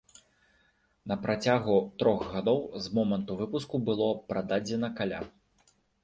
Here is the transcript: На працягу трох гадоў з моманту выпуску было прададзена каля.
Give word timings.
На 1.09 1.15
працягу 1.25 1.75
трох 2.03 2.23
гадоў 2.31 2.59
з 2.85 2.93
моманту 2.99 3.35
выпуску 3.41 3.75
было 3.91 4.07
прададзена 4.33 4.89
каля. 5.01 5.21